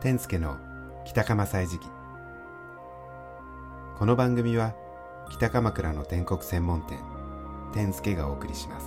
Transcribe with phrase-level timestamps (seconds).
[0.00, 0.56] 天助の
[1.04, 1.86] 北鎌歳時記
[3.98, 4.74] この番組は
[5.30, 6.98] 北鎌倉の天国専門店
[7.74, 8.86] 天助がお送りします。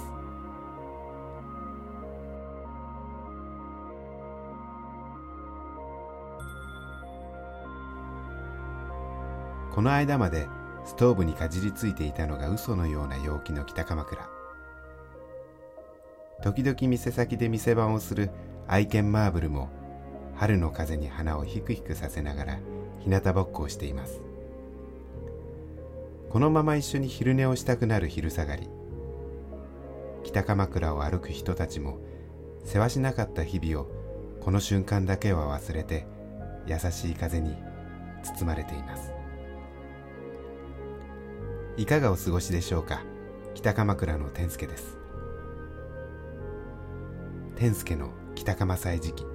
[9.72, 10.48] この間まで
[10.84, 14.28] ストーブにかじりついていたのが嘘のような陽気の北鎌倉。
[16.42, 18.32] 時々店先で店番をする
[18.68, 19.70] 愛犬マーブルも
[20.36, 22.60] 春の風に花をひくひくさせながら
[23.00, 24.22] 日向ぼっこをしています。
[26.30, 28.68] このまま一緒に昼寝をしたくなる昼下がり。
[30.24, 32.00] 北鎌倉を歩く人たちも
[32.64, 33.88] せわしなかった日々を
[34.42, 36.08] この瞬間だけは忘れて
[36.66, 37.56] 優しい風に
[38.24, 39.12] 包まれています。
[41.78, 43.02] いかがお過ごしでしょうか？
[43.54, 44.98] 北鎌倉の天助です。
[47.56, 49.33] 天助の北鎌祭時期。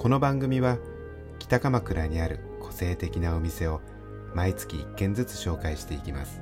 [0.00, 0.78] この番組は
[1.38, 3.82] 北鎌倉にある個性的なお店を
[4.34, 6.40] 毎月1軒ずつ紹介していきます。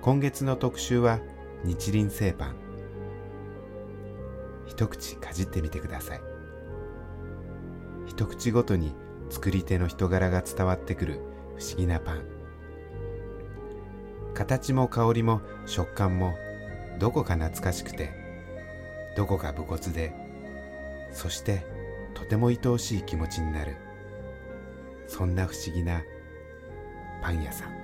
[0.00, 1.20] 今月の特集は
[1.64, 2.56] 日輪製パン。
[4.64, 6.22] 一口かじってみてください。
[8.06, 8.94] 一口ごとに
[9.28, 11.20] 作り手の人柄が伝わってくる
[11.58, 12.22] 不思議なパン。
[14.32, 16.32] 形も香りも食感も
[16.98, 18.14] どこか懐かしくて
[19.14, 20.21] どこか武骨で
[21.12, 21.64] そして
[22.14, 23.76] とても愛おしい気持ちになる。
[25.06, 26.02] そんな不思議な
[27.22, 27.81] パン屋さん。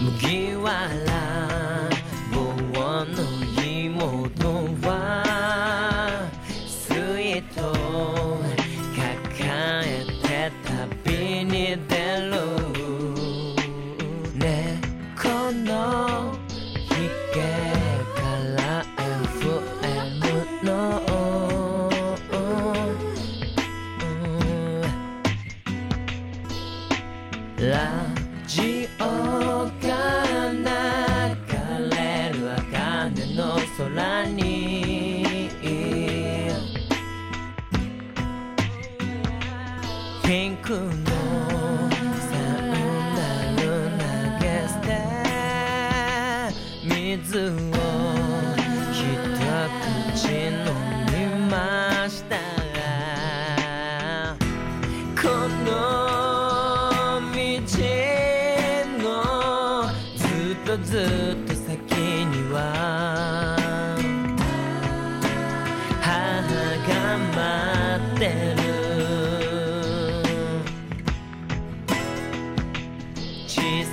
[0.00, 1.88] 麦わら
[2.32, 2.40] 棒
[3.06, 3.22] の
[3.64, 4.48] 妹
[4.86, 4.90] は
[6.66, 7.54] 水筒
[8.94, 9.02] 抱
[9.86, 11.03] えて旅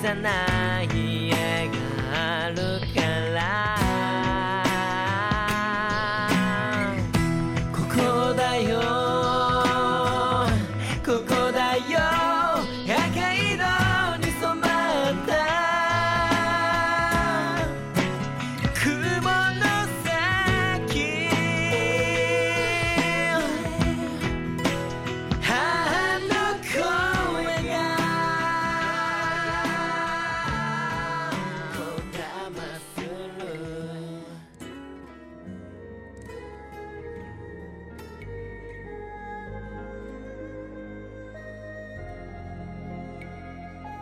[0.01, 2.55] さな家がある
[2.95, 3.01] か
[3.35, 3.80] ら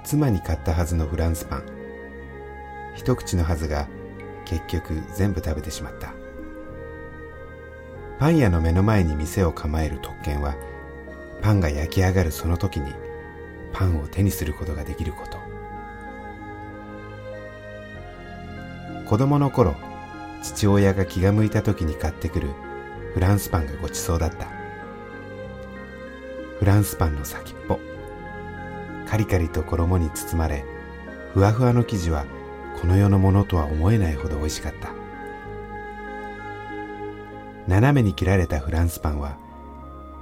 [0.09, 1.63] 妻に買ったはずのフランスパン。
[2.95, 3.87] 一口のはずが
[4.43, 6.15] 結局全部食べてしまった。
[8.17, 10.55] パン屋の目の前に店を構える特権は
[11.43, 12.91] パンが焼き上がるその時に
[13.71, 15.37] パンを手にすることができること。
[19.07, 19.75] 子供の頃
[20.41, 22.49] 父親が気が向いた時に買ってくる
[23.13, 24.47] フランスパンがごちそうだった。
[26.57, 27.88] フランスパンの先っぽ。
[29.09, 30.63] カリカリと衣に包まれ
[31.33, 32.25] ふわふわの生地は
[32.79, 34.93] この世のものとは思えないほど美味しかった。
[37.67, 39.37] 斜めに切られたフランスパンは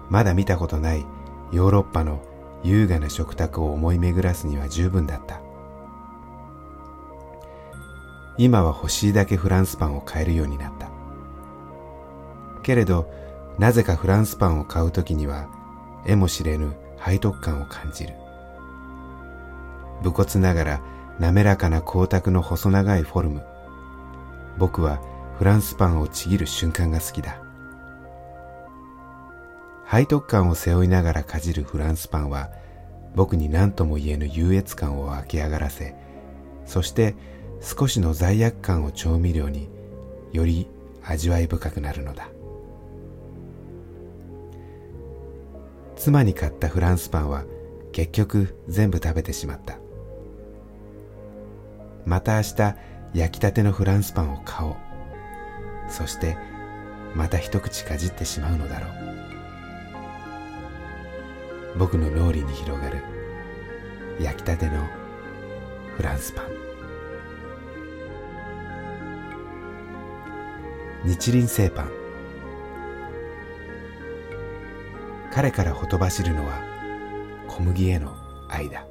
[0.09, 1.05] まだ見たことない
[1.51, 2.21] ヨーロッパの
[2.63, 5.41] 優雅な食卓を思い巡らすには十分だった。
[8.37, 10.89] 今は欲しいだけフランスパンを買えるようになった。
[12.63, 13.11] けれど
[13.59, 15.49] なぜかフランスパンを買うときには
[16.05, 16.73] 絵も知れぬ
[17.05, 18.13] 背徳感を感じる。
[20.03, 20.81] 武骨ながら
[21.19, 23.44] 滑らかな光沢の細長いフォルム。
[24.57, 25.01] 僕は
[25.38, 27.41] フランスパンをちぎる瞬間が好きだ。
[29.89, 32.49] 背徳感を背負いながらかじるフランスパンは
[33.15, 35.95] 僕に何とも言えぬ優越感を湧き上がらせ
[36.65, 37.15] そして
[37.61, 39.69] 少しの罪悪感を調味料に
[40.33, 40.67] より
[41.03, 42.27] 味わい深くなるのだ。
[45.95, 47.45] 妻に買ったフランスパンは
[47.91, 49.79] 結局全部食べてしまった。
[52.07, 52.75] また明日
[53.13, 54.75] 焼きたてのフランスパンを買おう。
[55.89, 56.38] そして
[57.13, 58.88] また一口かじってしまうのだろ
[61.75, 61.77] う。
[61.77, 63.04] 僕の脳裏に広がる
[64.21, 64.88] 焼きたての
[65.98, 66.45] フランスパン。
[71.04, 71.92] 日輪製パン。
[75.33, 76.54] 彼からほとばしるのは
[77.50, 78.15] 小麦への
[78.48, 78.86] 愛だ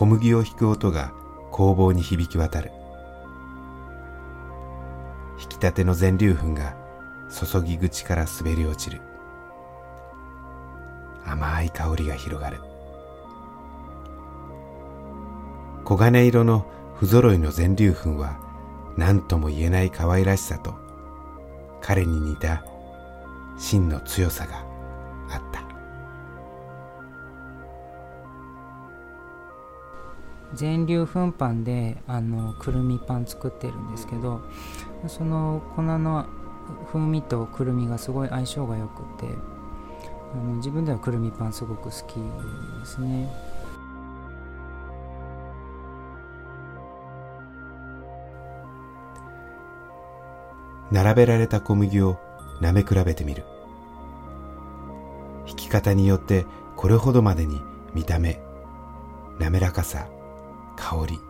[0.00, 1.12] 小麦を引く音が
[1.50, 2.72] 工房に響き渡る。
[5.38, 6.74] 引きたての全粒粉が
[7.28, 9.02] 注ぎ口から滑り落ちる。
[11.26, 12.62] 甘い香りが広がる。
[15.86, 16.64] 黄金色の
[16.94, 18.40] 不揃いの全粒粉は
[18.96, 20.76] 何とも言えない可愛らしさと
[21.82, 22.64] 彼に似た
[23.58, 24.69] 真の強さが。
[30.54, 34.40] 全粒粉パンであのくるみパン作ってるんですけど
[35.06, 36.26] その粉の
[36.92, 39.34] 風味とくるみがすごい相性が良くて
[40.32, 43.28] あの自分ではくるみパンすごく好きですね。
[50.92, 52.18] 並べられた小麦を
[52.60, 53.44] 舐め比べてみる。
[55.46, 57.60] 引き方によってこれほどまでに
[57.92, 58.40] 見た目
[59.38, 60.08] 滑らかさ
[60.80, 61.20] 香り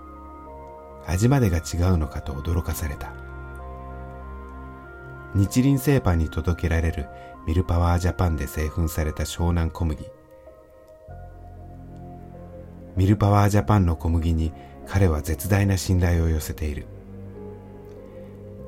[1.06, 3.12] 味までが違うのかと驚かされた。
[5.34, 7.06] 日輪製パンに届けられる
[7.46, 10.04] ミルパワージャパンで製粉された湘南小麦。
[12.96, 14.52] ミルパワージャパンの小麦に
[14.86, 16.86] 彼は絶大な信頼を寄せている。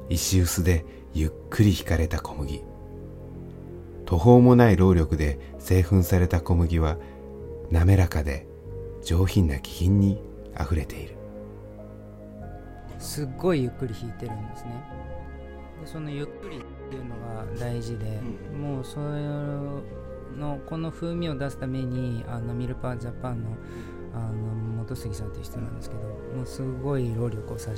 [0.08, 0.84] 石臼で
[1.14, 2.62] ゆっくり引かれた小麦。
[4.05, 6.96] 途方もない労力で製粉された小麦は
[7.70, 8.46] 滑らかで
[9.05, 10.20] 上品な気品に
[10.57, 11.17] あふれている。
[12.99, 14.71] すっごいゆっくり弾いてるんですね。
[15.81, 18.21] でそのゆっくりっていうのが大事で、
[18.53, 19.05] うん、もうそれ
[20.39, 23.51] のこの風味を出すためにあのミルパージャパンの
[24.15, 27.77] あの本杉さんという人なんですけどもうすごい労力を割い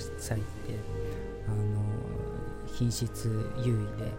[0.66, 0.78] て
[1.46, 1.80] あの
[2.66, 3.28] 品質
[3.64, 4.10] 優位で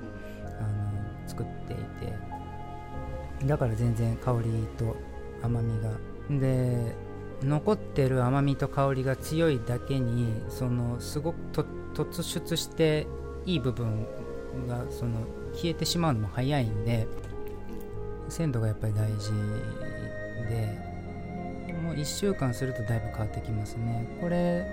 [0.59, 4.95] あの作っていてだから全然香りと
[5.43, 5.91] 甘みが。
[6.29, 6.95] で
[7.45, 11.37] 残ってる甘みと香りが強いだけにそのすごく
[11.93, 13.07] 突出して
[13.45, 14.05] いい部分
[14.67, 15.19] がその
[15.53, 17.07] 消えてしまうのも早いんで
[18.29, 19.31] 鮮度がやっぱり大事
[20.49, 20.77] で
[21.83, 24.17] もう1週間するとだいぶ変わってきますね。
[24.19, 24.65] これ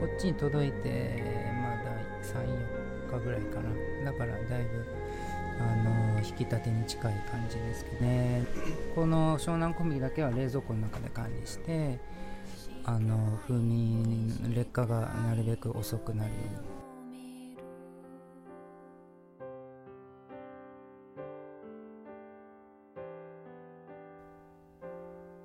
[0.00, 1.22] こっちに届いて
[1.62, 1.92] まだ
[3.10, 3.70] 34日ぐらいかな。
[4.10, 4.84] だからだいぶ
[5.60, 8.44] あの引き立てに近い感じですけどね。
[8.94, 11.98] この湘南小麦だけは冷蔵庫の中で管理して
[12.84, 16.30] あの風味劣化がなるべく遅くなる。
[16.30, 16.36] よ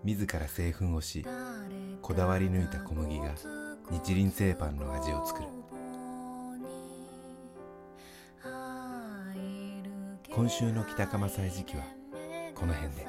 [0.04, 1.26] うに自ら製粉をし
[2.02, 3.36] こだわり抜いた小麦が
[3.92, 5.59] 日輪製パンの味を作る。
[10.40, 11.84] 今週の北鎌祭時期は
[12.56, 13.06] この辺で。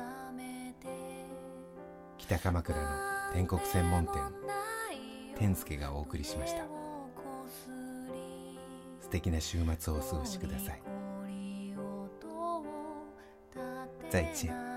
[2.18, 2.88] 北鎌倉の
[3.32, 4.16] 天国専門店
[5.38, 6.64] 天助がお送りしました。
[9.00, 10.82] 素敵な週末をお過ごしください。
[14.10, 14.69] 再见。